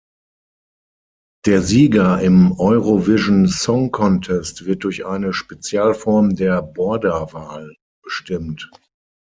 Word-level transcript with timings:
Der 1.45 1.61
Sieger 1.61 2.21
im 2.21 2.53
Eurovision 2.57 3.47
Song 3.47 3.91
Contest 3.91 4.65
wird 4.65 4.83
durch 4.83 5.05
eine 5.05 5.31
Spezialform 5.31 6.35
der 6.35 6.63
Borda-Wahl 6.63 7.75
bestimmt. 8.03 8.67